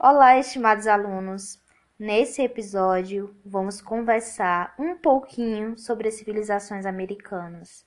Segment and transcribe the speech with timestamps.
[0.00, 1.60] Olá, estimados alunos!
[1.98, 7.84] Nesse episódio, vamos conversar um pouquinho sobre as civilizações americanas.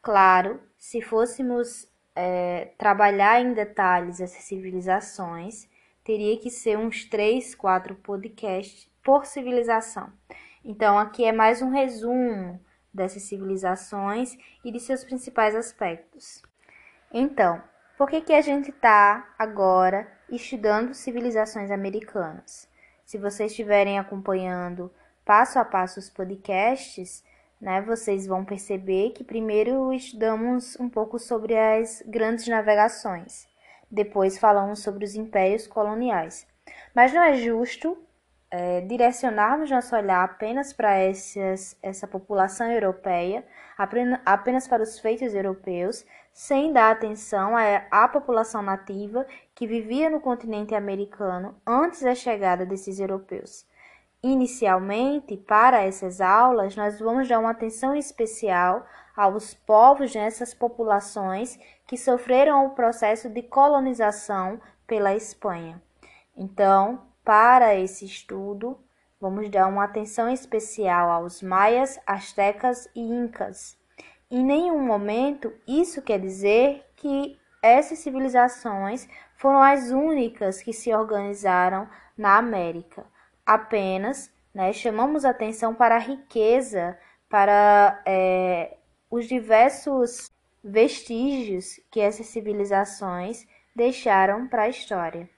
[0.00, 5.68] Claro, se fôssemos é, trabalhar em detalhes essas civilizações,
[6.04, 10.12] teria que ser uns 3, 4 podcasts por civilização.
[10.64, 12.64] Então, aqui é mais um resumo
[12.94, 16.40] dessas civilizações e de seus principais aspectos.
[17.12, 17.60] Então,
[17.96, 22.68] por que, que a gente está agora estudando civilizações americanas?
[23.04, 24.92] Se vocês estiverem acompanhando
[25.24, 27.24] passo a passo os podcasts,
[27.60, 33.48] né, vocês vão perceber que primeiro estudamos um pouco sobre as grandes navegações,
[33.90, 36.46] depois falamos sobre os impérios coloniais.
[36.94, 37.98] Mas não é justo
[38.50, 43.44] é, direcionarmos nosso olhar apenas para essa população europeia,
[44.24, 46.04] apenas para os feitos europeus,
[46.38, 47.54] sem dar atenção
[47.90, 53.66] à população nativa que vivia no continente americano antes da chegada desses europeus.
[54.22, 61.96] Inicialmente, para essas aulas, nós vamos dar uma atenção especial aos povos dessas populações que
[61.96, 65.82] sofreram o processo de colonização pela Espanha.
[66.36, 68.78] Então, para esse estudo,
[69.20, 73.77] vamos dar uma atenção especial aos maias, astecas e incas.
[74.30, 81.88] Em nenhum momento isso quer dizer que essas civilizações foram as únicas que se organizaram
[82.16, 83.06] na América.
[83.44, 86.98] Apenas né, chamamos atenção para a riqueza,
[87.28, 88.76] para é,
[89.10, 90.30] os diversos
[90.62, 95.28] vestígios que essas civilizações deixaram para a história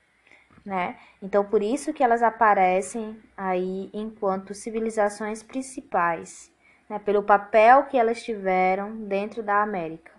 [0.65, 0.99] né?
[1.23, 6.50] Então por isso que elas aparecem aí enquanto civilizações principais,
[6.91, 6.99] né?
[6.99, 10.11] Pelo papel que elas tiveram dentro da América.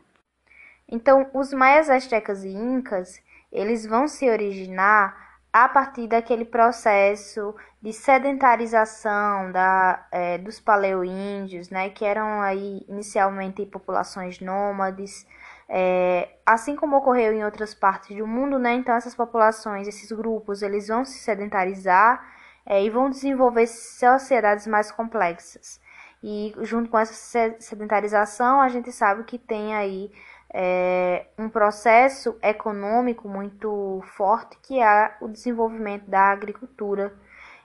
[0.88, 7.91] Então os maias, astecas e incas, eles vão se originar a partir daquele processo de
[7.91, 15.28] sedentarização da, é, dos paleoíndios, né, que eram aí inicialmente populações nômades,
[15.67, 18.73] é, assim como ocorreu em outras partes do mundo, né?
[18.73, 22.23] Então essas populações, esses grupos, eles vão se sedentarizar
[22.66, 25.81] é, e vão desenvolver sociedades mais complexas.
[26.24, 30.12] E junto com essa sedentarização, a gente sabe que tem aí
[30.54, 37.14] é, um processo econômico muito forte que é o desenvolvimento da agricultura.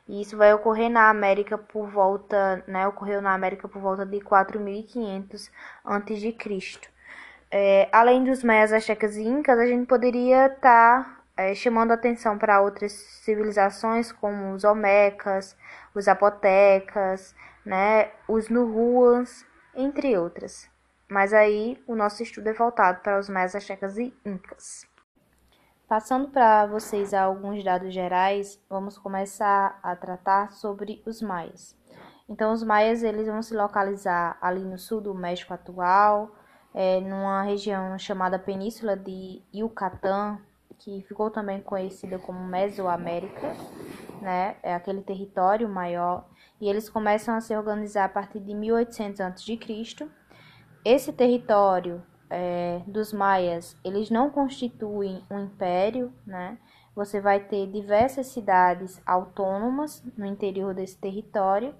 [0.09, 4.21] E isso vai ocorrer na América por volta, né, ocorreu na América por volta de
[4.21, 5.50] 4500
[5.84, 6.37] a.C.
[7.50, 12.38] É, além dos maias, astecas e incas, a gente poderia estar tá, é, chamando atenção
[12.38, 15.56] para outras civilizações como os olmecas,
[15.94, 17.34] os apotecas,
[17.66, 19.44] né, os nuruans,
[19.75, 20.71] entre outras.
[21.10, 24.87] Mas aí o nosso estudo é voltado para os maias, astecas e incas.
[25.88, 31.76] Passando para vocês alguns dados gerais, vamos começar a tratar sobre os maias.
[32.28, 36.34] Então, os maias eles vão se localizar ali no sul do México atual,
[36.75, 40.38] é, numa região chamada Península de Yucatán,
[40.78, 43.55] que ficou também conhecida como Mesoamérica,
[44.21, 44.56] né?
[44.62, 46.27] É aquele território maior,
[46.60, 49.59] e eles começam a se organizar a partir de 1800 a.C.
[50.84, 56.59] Esse território é, dos maias, eles não constituem um império, né?
[56.94, 61.75] Você vai ter diversas cidades autônomas no interior desse território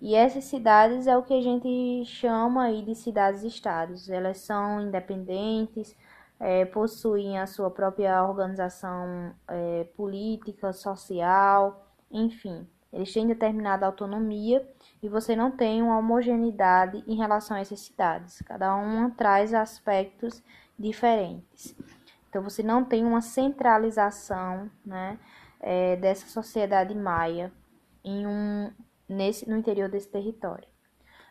[0.00, 4.08] e essas cidades é o que a gente chama aí de cidades-estados.
[4.08, 5.94] Elas são independentes,
[6.40, 11.81] é, possuem a sua própria organização é, política, social,
[12.12, 12.66] enfim.
[12.92, 14.66] Eles têm determinada autonomia
[15.02, 18.42] e você não tem uma homogeneidade em relação a essas cidades.
[18.42, 20.42] Cada uma traz aspectos
[20.78, 21.74] diferentes.
[22.28, 25.18] Então você não tem uma centralização né,
[25.58, 27.50] é, dessa sociedade maia
[28.04, 28.70] em um
[29.08, 30.66] nesse, no interior desse território.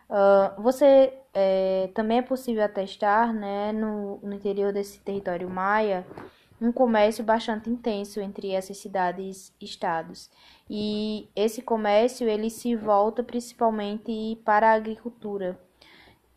[0.09, 6.05] Uh, você é, também é possível atestar né, no, no interior desse território maia
[6.61, 10.29] um comércio bastante intenso entre essas cidades estados.
[10.69, 15.59] E esse comércio ele se volta principalmente para a agricultura.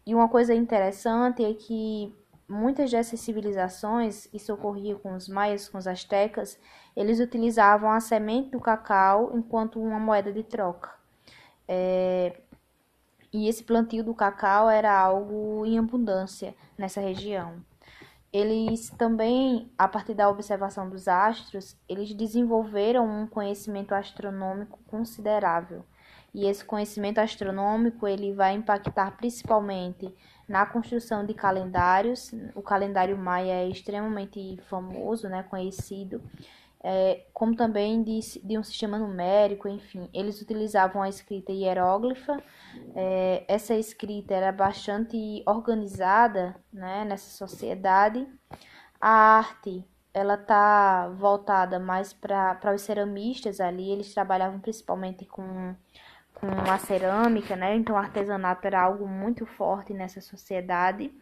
[0.06, 2.10] E uma coisa interessante é que
[2.48, 6.58] muitas dessas civilizações isso ocorria com os maias com os astecas
[6.94, 10.90] eles utilizavam a semente do cacau enquanto uma moeda de troca.
[11.66, 12.40] É,
[13.32, 17.64] e esse plantio do cacau era algo em abundância nessa região.
[18.34, 25.84] Eles também, a partir da observação dos astros, eles desenvolveram um conhecimento astronômico considerável.
[26.34, 30.12] E esse conhecimento astronômico ele vai impactar principalmente
[30.48, 32.32] na construção de calendários.
[32.56, 36.20] O calendário maia é extremamente famoso, né, conhecido
[36.86, 40.06] é, como também de, de, um sistema numérico, enfim.
[40.12, 42.36] Eles utilizavam a escrita hieróglifa.
[42.94, 48.28] É, essa escrita era bastante organizada né, nessa sociedade.
[49.00, 49.82] A arte
[50.12, 55.74] ela tá voltada mais para os ceramistas ali, eles trabalhavam principalmente com
[56.34, 57.76] com a cerâmica, né?
[57.76, 61.12] Então, o artesanato era algo muito forte nessa sociedade.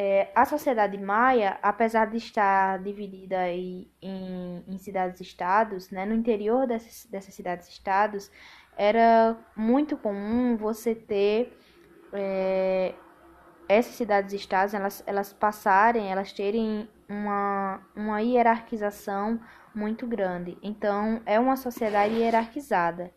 [0.00, 6.06] É, a sociedade maia, apesar de estar dividida aí em, em cidades-estados, né?
[6.06, 8.30] No interior dessas, dessas cidades-estados,
[8.76, 11.58] era muito comum você ter
[12.12, 12.94] é,
[13.68, 19.40] essas cidades-estados, elas, elas passarem, elas terem uma, uma hierarquização
[19.74, 20.56] muito grande.
[20.62, 23.12] Então, é uma sociedade hierarquizada.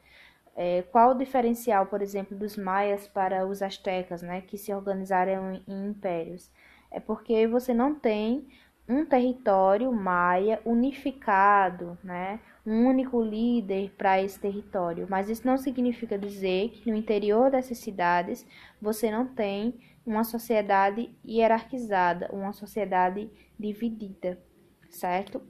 [0.55, 5.53] É, qual o diferencial, por exemplo, dos maias para os astecas, né, que se organizaram
[5.53, 6.51] em, em impérios?
[6.91, 8.47] É porque você não tem
[8.87, 15.07] um território maia unificado, né, um único líder para esse território.
[15.09, 18.45] Mas isso não significa dizer que no interior dessas cidades
[18.81, 24.41] você não tem uma sociedade hierarquizada, uma sociedade dividida,
[24.89, 25.41] certo?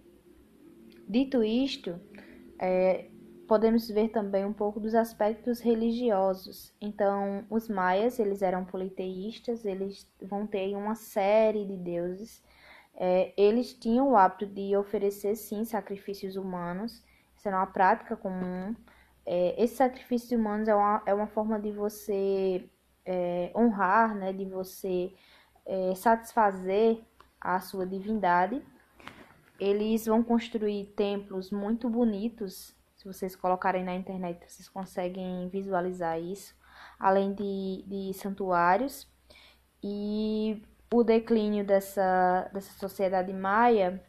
[1.08, 2.00] Dito isto,
[2.60, 3.06] é,
[3.52, 6.74] podemos ver também um pouco dos aspectos religiosos.
[6.80, 12.42] Então, os maias, eles eram politeístas, eles vão ter uma série de deuses.
[12.96, 17.04] É, eles tinham o hábito de oferecer, sim, sacrifícios humanos.
[17.36, 18.74] Isso era uma prática comum.
[19.26, 22.70] É, esses sacrifícios humanos é uma, é uma forma de você
[23.06, 25.14] é, honrar, né, de você
[25.66, 27.02] é, satisfazer
[27.42, 28.62] a sua divindade.
[29.60, 36.56] Eles vão construir templos muito bonitos se vocês colocarem na internet, vocês conseguem visualizar isso,
[37.00, 39.08] além de, de santuários.
[39.84, 40.62] E
[40.94, 44.00] o declínio dessa, dessa sociedade maia,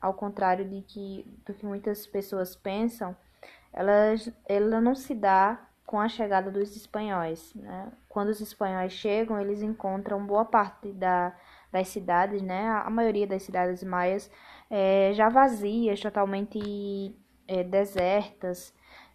[0.00, 3.16] ao contrário de que, do que muitas pessoas pensam,
[3.72, 4.16] ela,
[4.48, 7.54] ela não se dá com a chegada dos espanhóis.
[7.54, 7.92] Né?
[8.08, 11.36] Quando os espanhóis chegam, eles encontram boa parte da,
[11.70, 12.66] das cidades, né?
[12.68, 14.28] a maioria das cidades maias,
[14.68, 17.16] é, já vazias, totalmente
[17.50, 18.72] é, desertas,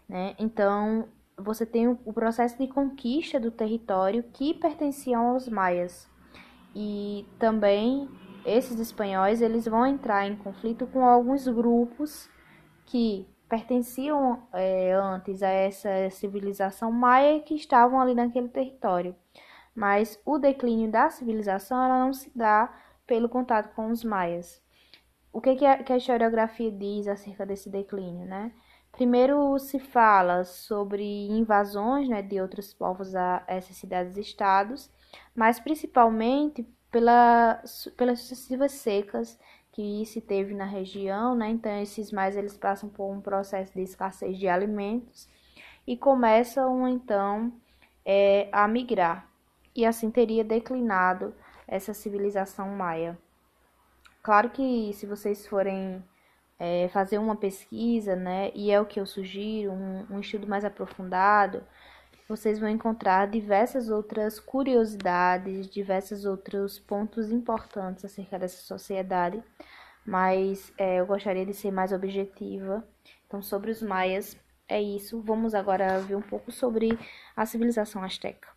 [0.10, 0.36] né?
[0.38, 6.10] Então você tem o, processo de conquista do território que pertenciam aos maias
[6.76, 8.10] e também
[8.46, 12.30] esses espanhóis eles vão entrar em conflito com alguns grupos
[12.86, 19.16] que pertenciam é, antes a essa civilização maia que estavam ali naquele território.
[19.74, 22.74] Mas o declínio da civilização ela não se dá
[23.08, 24.65] pelo contato com os maias.
[25.36, 28.54] O que, que, a, que a historiografia diz acerca desse declínio, né?
[28.90, 34.90] Primeiro se fala sobre invasões né, de outros povos a essas cidades-estados,
[35.36, 37.62] mas principalmente pela,
[37.98, 39.38] pelas sucessivas secas
[39.74, 41.50] que se teve na região, né?
[41.50, 45.28] Então esses mais eles passam por um processo de escassez de alimentos
[45.86, 47.52] e começam então
[48.06, 49.30] é, a migrar.
[49.76, 51.36] E assim teria declinado
[51.68, 53.20] essa civilização maia.
[54.26, 56.04] Claro que se vocês forem
[56.58, 60.66] é, fazer uma pesquisa, né, e é o que eu sugiro, um, um estudo mais
[60.66, 61.64] aprofundado,
[62.28, 69.44] vocês vão encontrar diversas outras curiosidades, diversos outros pontos importantes acerca dessa sociedade,
[70.04, 72.84] mas é, eu gostaria de ser mais objetiva.
[73.28, 74.36] Então, sobre os maias,
[74.68, 75.22] é isso.
[75.22, 76.98] Vamos agora ver um pouco sobre
[77.36, 78.50] a civilização asteca.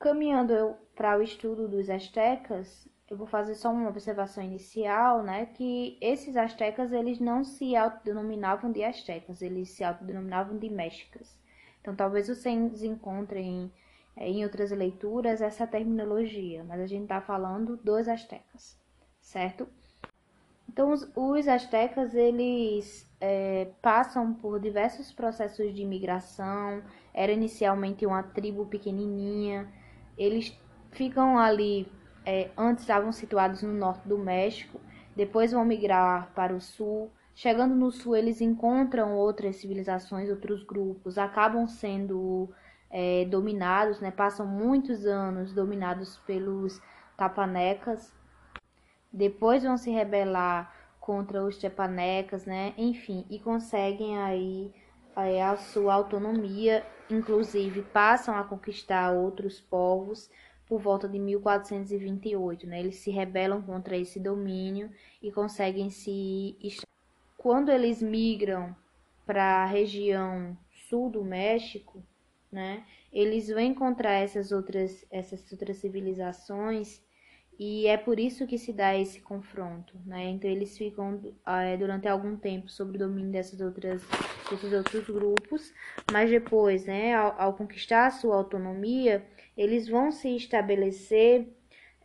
[0.00, 5.98] Caminhando para o estudo dos astecas, eu vou fazer só uma observação inicial, né, que
[6.00, 11.38] esses astecas eles não se autodenominavam de astecas, eles se autodenominavam de mexicas.
[11.82, 13.70] Então talvez vocês encontrem
[14.16, 18.78] é, em outras leituras essa terminologia, mas a gente está falando dos astecas,
[19.20, 19.68] certo?
[20.66, 26.82] Então os, os astecas eles é, passam por diversos processos de imigração.
[27.12, 29.70] Era inicialmente uma tribo pequenininha.
[30.16, 30.58] Eles
[30.92, 31.86] ficam ali
[32.24, 34.80] é, antes estavam situados no norte do México,
[35.14, 37.10] depois vão migrar para o sul.
[37.34, 42.48] Chegando no sul, eles encontram outras civilizações, outros grupos, acabam sendo
[42.90, 44.10] é, dominados, né?
[44.10, 46.80] passam muitos anos dominados pelos
[47.16, 48.12] tapanecas.
[49.12, 52.72] Depois vão se rebelar contra os tepanecas, né?
[52.78, 54.72] Enfim, e conseguem aí
[55.16, 60.30] é, a sua autonomia, inclusive passam a conquistar outros povos
[60.66, 62.80] por volta de 1428, né?
[62.80, 64.90] Eles se rebelam contra esse domínio
[65.22, 66.56] e conseguem se
[67.36, 68.74] quando eles migram
[69.26, 70.56] para a região
[70.88, 72.02] sul do México,
[72.50, 72.84] né?
[73.12, 77.02] Eles vão encontrar essas outras essas outras civilizações
[77.58, 80.30] e é por isso que se dá esse confronto, né?
[80.30, 84.02] Então eles ficam é, durante algum tempo sob o domínio dessas outras,
[84.50, 85.72] desses outros grupos,
[86.10, 89.24] mas depois, né, ao, ao conquistar a sua autonomia,
[89.56, 91.48] eles vão se estabelecer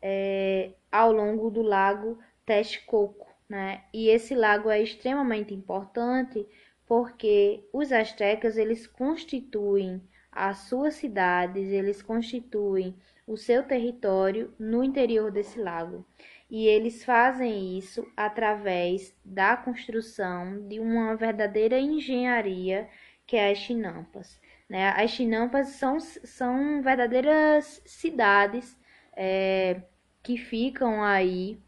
[0.01, 3.84] é, ao longo do lago Texcoco, né?
[3.94, 6.48] E esse lago é extremamente importante
[6.86, 10.01] porque os astecas eles constituem
[10.32, 16.06] as suas cidades, eles constituem o seu território no interior desse lago.
[16.50, 22.88] E eles fazem isso através da construção de uma verdadeira engenharia
[23.25, 24.39] que é as chinampas.
[24.69, 24.89] Né?
[24.89, 28.77] As chinampas são, são verdadeiras cidades
[29.15, 29.81] é,
[30.21, 31.59] que ficam aí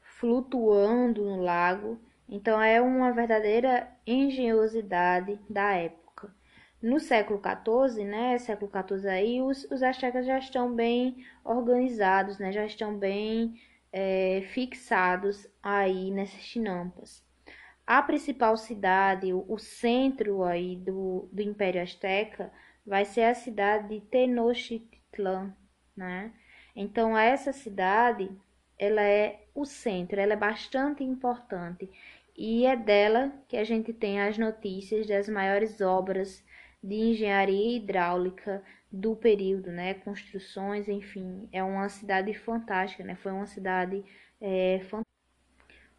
[0.00, 2.00] flutuando no lago.
[2.28, 6.34] Então é uma verdadeira engenhosidade da época.
[6.80, 12.52] No século XIV, né, século XIV aí, os, os astecas já estão bem organizados, né,
[12.52, 13.60] já estão bem
[13.92, 17.25] é, fixados aí nessas chinampas.
[17.86, 22.52] A principal cidade, o, centro aí do, do Império Azteca,
[22.84, 25.54] vai ser a cidade de Tenochtitlan,
[25.96, 26.32] né?
[26.74, 28.30] Então essa cidade,
[28.78, 31.88] ela é o centro, ela é bastante importante
[32.36, 36.44] e é dela que a gente tem as notícias das maiores obras
[36.82, 38.62] de engenharia hidráulica
[38.92, 39.94] do período, né?
[39.94, 43.14] Construções, enfim, é uma cidade fantástica, né?
[43.16, 44.04] Foi uma cidade
[44.40, 45.05] é, fantástica.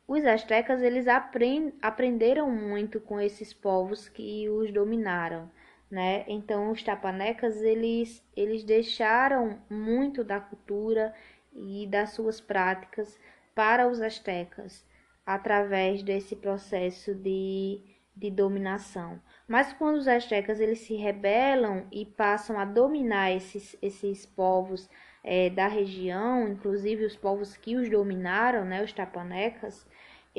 [0.08, 5.52] Os astecas eles aprend aprenderam muito com esses povos que os dominaram,
[5.92, 6.24] né?
[6.28, 11.14] Então os tapanecas eles eles deixaram muito da cultura
[11.54, 13.20] e das suas práticas
[13.54, 14.86] para os astecas
[15.26, 17.82] através desse processo de,
[18.16, 19.22] de dominação.
[19.46, 24.90] Mas quando os astecas eles se rebelam e passam a dominar esses, esses povos
[25.22, 29.86] é, da região, inclusive os povos que os dominaram, né, os tapanecas,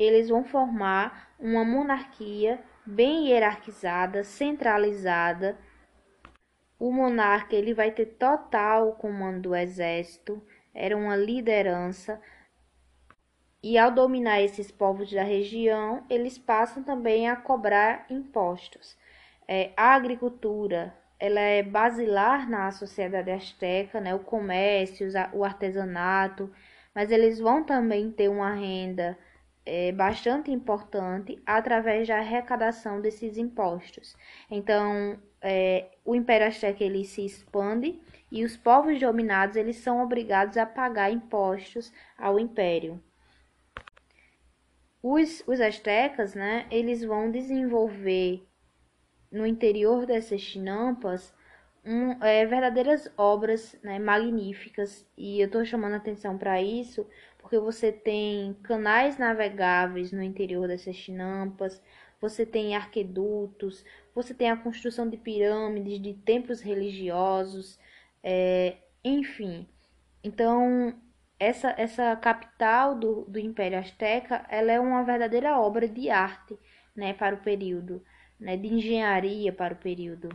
[0.01, 5.57] eles vão formar uma monarquia bem hierarquizada, centralizada.
[6.79, 10.41] O monarca ele vai ter total comando do exército,
[10.73, 12.21] era uma liderança
[13.61, 18.97] e ao dominar esses povos da região, eles passam também a cobrar impostos.
[19.45, 24.15] É, a agricultura ela é basilar na sociedade asteca, né?
[24.15, 26.49] o comércio, o artesanato,
[26.95, 29.17] mas eles vão também ter uma renda
[29.65, 34.15] é, bastante importante através da arrecadação desses impostos.
[34.49, 37.99] Então, é, o Império Azteca ele se expande
[38.31, 43.01] e os povos dominados eles são obrigados a pagar impostos ao Império.
[45.01, 48.45] Os, os astecas, né, eles vão desenvolver
[49.31, 51.33] no interior dessas chinampas
[51.85, 57.07] um, é, verdadeiras obras né, magníficas e eu estou chamando atenção para isso
[57.49, 61.81] porque você tem canais navegáveis no interior dessas chinampas,
[62.21, 67.79] você tem arquedutos, você tem a construção de pirâmides, de templos religiosos,
[68.21, 69.67] é, enfim.
[70.23, 70.93] Então,
[71.39, 76.55] essa, essa capital do, do Império Azteca, ela é uma verdadeira obra de arte,
[76.95, 78.05] né, para o período,
[78.39, 80.29] né, de engenharia para o período.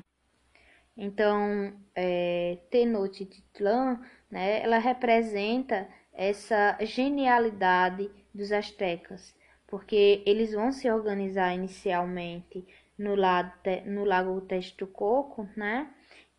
[0.97, 9.35] Então, é, Tenochtitlan, né, ela representa essa genialidade dos astecas,
[9.67, 12.65] porque eles vão se organizar inicialmente
[12.97, 13.53] no, lado,
[13.87, 15.91] no Lago Texcoco, né,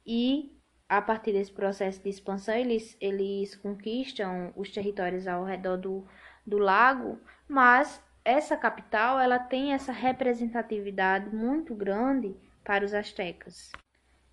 [0.06, 0.56] e
[0.88, 6.08] a partir desse processo de expansão, eles, eles conquistam os territórios ao redor do,
[6.46, 13.72] do lago, mas essa capital ela tem essa representatividade muito grande para os astecas.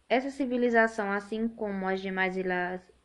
[0.08, 2.36] Essa civilização, assim como as demais,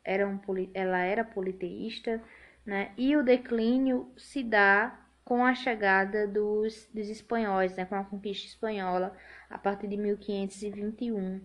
[0.08, 0.42] ela, eram,
[0.74, 2.22] ela era politeísta,
[2.66, 2.92] né?
[2.98, 7.86] e o declínio se dá com a chegada dos, dos espanhóis, né?
[7.86, 9.16] com a conquista espanhola,
[9.50, 11.42] a partir de 1521.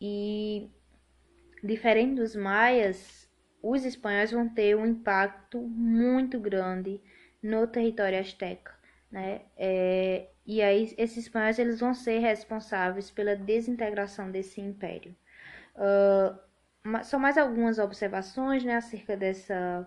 [0.00, 0.70] E
[1.62, 3.28] Diferente dos maias,
[3.62, 7.00] os espanhóis vão ter um impacto muito grande
[7.42, 8.72] no território azteca,
[9.10, 9.42] né?
[9.56, 15.16] É, e aí esses espanhóis eles vão ser responsáveis pela desintegração desse império.
[15.74, 16.38] Uh,
[17.02, 19.86] são mais algumas observações, né, acerca dessa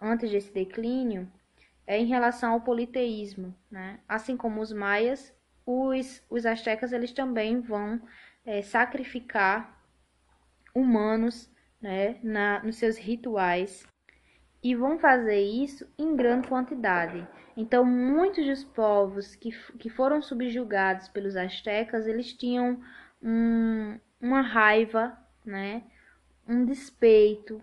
[0.00, 1.30] antes desse declínio,
[1.86, 4.00] é em relação ao politeísmo, né?
[4.08, 5.32] Assim como os maias,
[5.64, 8.00] os os astecas eles também vão
[8.44, 9.80] é, sacrificar
[10.74, 11.50] humanos
[11.80, 13.86] né, na, nos seus rituais
[14.62, 17.26] e vão fazer isso em grande quantidade.
[17.56, 22.80] Então, muitos dos povos que, que foram subjugados pelos astecas, eles tinham
[23.20, 25.82] um, uma raiva, né,
[26.52, 27.60] um despeito,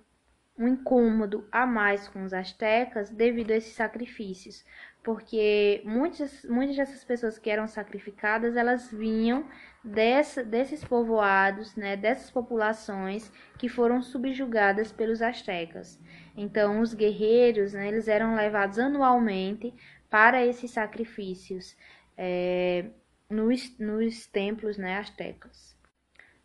[0.58, 4.66] um incômodo a mais com os astecas devido a esses sacrifícios,
[5.04, 9.46] porque muitas, muitas dessas pessoas que eram sacrificadas, elas vinham
[9.84, 16.00] dessa, desses povoados, né, dessas populações que foram subjugadas pelos astecas.
[16.36, 19.74] Então, os guerreiros, né, eles eram levados anualmente
[20.10, 21.78] para esses sacrifícios
[22.18, 22.86] é,
[23.30, 25.78] nos, nos templos né, astecas.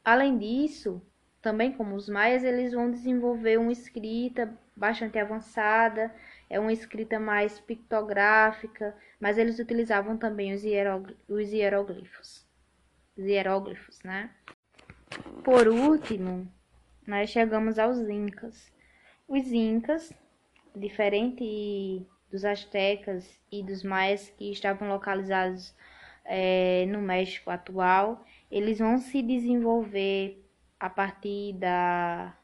[0.04, 1.02] Além disso,
[1.44, 6.10] também como os maias, eles vão desenvolver uma escrita bastante avançada,
[6.48, 10.62] é uma escrita mais pictográfica, mas eles utilizavam também os,
[11.28, 12.46] os hieroglifos.
[13.14, 14.30] Os hieróglifos, né?
[15.44, 16.50] Por último,
[17.06, 18.72] nós chegamos aos incas.
[19.28, 20.14] Os incas,
[20.74, 25.76] diferente dos astecas e dos maias que estavam localizados
[26.24, 30.43] é, no México atual, eles vão se desenvolver
[30.84, 32.36] a partir da,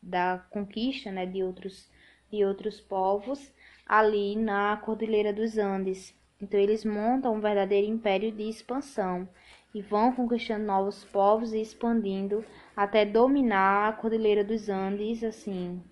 [0.00, 1.90] da conquista né, de, outros,
[2.30, 3.52] de outros povos
[3.84, 6.14] ali na Cordilheira dos Andes.
[6.40, 9.28] Então eles montam um verdadeiro império de expansão
[9.74, 12.44] e vão conquistando novos povos e expandindo
[12.76, 15.82] até dominar a Cordilheira dos Andes, assim,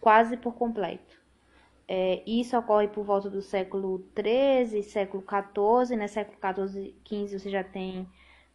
[0.00, 1.20] quase por completo.
[1.86, 6.06] É, isso ocorre por volta do século XIII, século XIV, né?
[6.08, 6.38] Século
[6.70, 8.08] XIV, XV você já tem,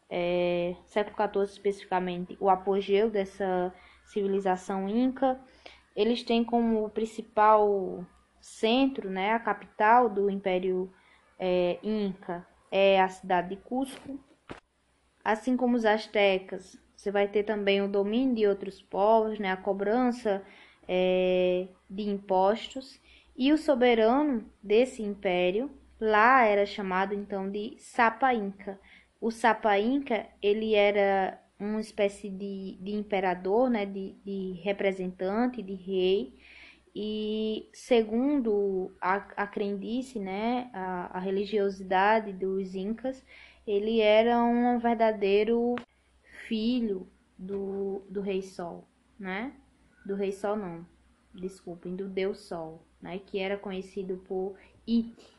[0.09, 3.73] é, século XIV especificamente, o apogeu dessa
[4.05, 5.39] civilização inca.
[5.95, 8.05] Eles têm como principal
[8.39, 10.91] centro, né, a capital do Império
[11.39, 14.19] é, Inca é a cidade de Cusco.
[15.23, 19.57] Assim como os astecas, você vai ter também o domínio de outros povos, né, a
[19.57, 20.41] cobrança
[20.87, 22.99] é, de impostos
[23.35, 28.79] e o soberano desse império lá era chamado então de Sapa Inca.
[29.19, 35.73] O Sapa Inca ele era uma espécie de, de imperador, né, de, de representante, de
[35.73, 36.37] rei,
[36.95, 43.23] e segundo a, a crendice, né, a, a religiosidade dos incas,
[43.65, 45.75] ele era um verdadeiro
[46.47, 47.07] filho
[47.37, 48.87] do, do rei Sol,
[49.19, 49.53] né?
[50.05, 50.85] Do rei Sol não,
[51.33, 54.55] desculpem, do deus Sol né, que era conhecido por
[54.87, 55.36] It.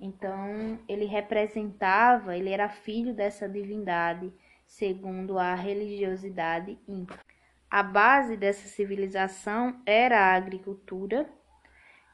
[0.00, 4.32] Então, ele representava, ele era filho dessa divindade,
[4.66, 7.18] segundo a religiosidade inca.
[7.70, 11.28] A base dessa civilização era a agricultura.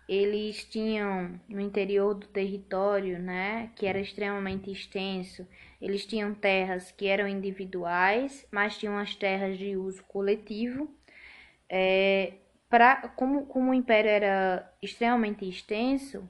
[0.09, 5.47] Eles tinham no interior do território, né, que era extremamente extenso,
[5.81, 10.91] eles tinham terras que eram individuais, mas tinham as terras de uso coletivo.
[11.69, 12.35] É,
[12.69, 16.29] pra, como, como o império era extremamente extenso,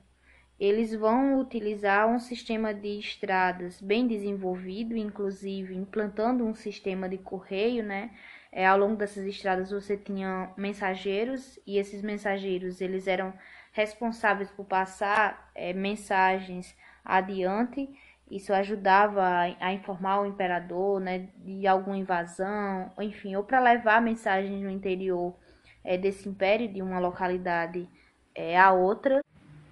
[0.59, 7.83] eles vão utilizar um sistema de estradas bem desenvolvido, inclusive implantando um sistema de correio,
[7.83, 8.11] né?
[8.53, 13.35] É, ao longo dessas estradas você tinha mensageiros e esses mensageiros eles eram
[13.73, 17.89] responsáveis por passar é, mensagens adiante.
[18.31, 19.23] Isso ajudava
[19.61, 25.37] a, informar o imperador, né, de alguma invasão, enfim, ou para levar mensagens no interior
[25.83, 27.89] é, desse império de uma localidade
[28.35, 29.23] é, a outra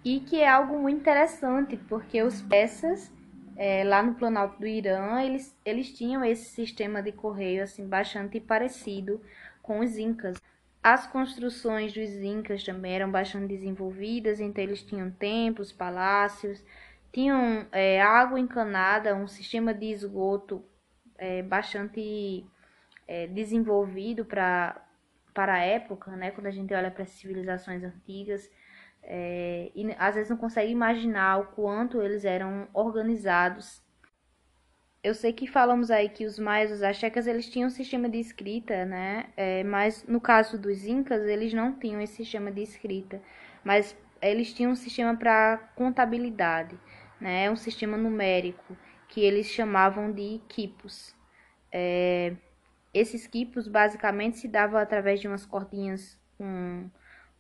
[0.04, 3.12] e que é algo muito interessante porque os persas
[3.56, 8.40] é, lá no Planalto do Irã eles, eles tinham esse sistema de correio assim bastante
[8.40, 9.20] parecido
[9.62, 10.40] com os incas.
[10.82, 16.62] As construções dos incas também eram bastante desenvolvidas então eles tinham templos palácios
[17.12, 20.64] tinham é, água encanada um sistema de esgoto
[21.18, 22.44] é, bastante
[23.06, 24.82] é, desenvolvido para
[25.34, 28.50] para a época, né, quando a gente olha para as civilizações antigas,
[29.02, 33.82] é, e às vezes não consegue imaginar o quanto eles eram organizados.
[35.02, 38.18] Eu sei que falamos aí que os maias, os astecas, eles tinham um sistema de
[38.18, 39.30] escrita, né?
[39.36, 43.20] É, mas no caso dos incas, eles não tinham esse sistema de escrita,
[43.64, 46.78] mas eles tinham um sistema para contabilidade,
[47.20, 47.50] né?
[47.50, 48.76] Um sistema numérico
[49.08, 51.14] que eles chamavam de quipos.
[51.72, 52.34] É,
[52.94, 56.88] esses quipos basicamente se davam através de umas cordinhas com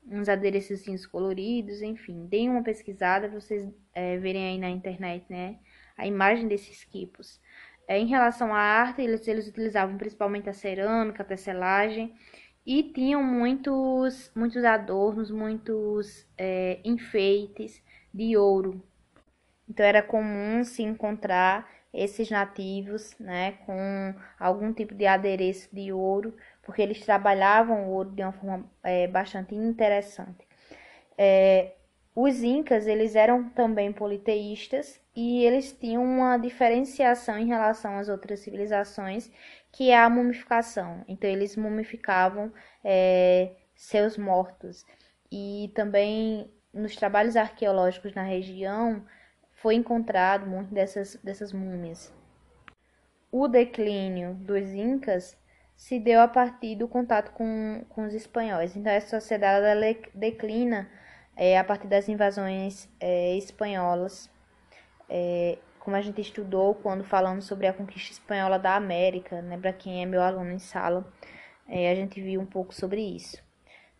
[0.06, 2.26] uns adereços coloridos, enfim.
[2.26, 5.58] Deem uma pesquisada para vocês é, verem aí na internet, né?
[5.96, 7.40] A imagem desses quipos.
[7.86, 12.14] É, em relação à arte, eles, eles utilizavam principalmente a cerâmica, a tecelagem
[12.64, 17.82] e tinham muitos, muitos adornos, muitos é, enfeites
[18.14, 18.82] de ouro.
[19.68, 26.34] Então era comum se encontrar esses nativos, né, com algum tipo de adereço de ouro,
[26.62, 30.46] porque eles trabalhavam o ouro de uma forma é, bastante interessante.
[31.18, 31.72] É,
[32.14, 38.40] os incas eles eram também politeístas e eles tinham uma diferenciação em relação às outras
[38.40, 39.30] civilizações,
[39.70, 41.04] que é a mumificação.
[41.08, 42.52] Então eles mumificavam
[42.84, 44.84] é, seus mortos.
[45.30, 49.04] E também nos trabalhos arqueológicos na região
[49.62, 52.12] foi encontrado muito dessas, dessas múmias.
[53.30, 55.38] O declínio dos incas
[55.76, 58.76] se deu a partir do contato com, com os espanhóis.
[58.76, 59.64] Então, essa sociedade
[60.12, 60.90] declina
[61.36, 64.28] é, a partir das invasões é, espanholas,
[65.08, 69.56] é, como a gente estudou quando falamos sobre a conquista espanhola da América, né?
[69.56, 71.06] Para quem é meu aluno em sala,
[71.68, 73.38] é, a gente viu um pouco sobre isso.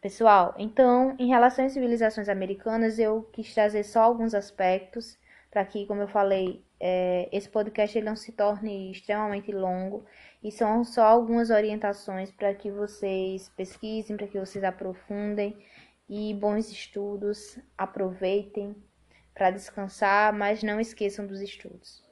[0.00, 5.16] Pessoal, então, em relação às civilizações americanas, eu quis trazer só alguns aspectos
[5.52, 10.02] para que, como eu falei, é, esse podcast ele não se torne extremamente longo
[10.42, 15.54] e são só algumas orientações para que vocês pesquisem, para que vocês aprofundem
[16.08, 18.74] e bons estudos, aproveitem
[19.34, 22.02] para descansar, mas não esqueçam dos estudos.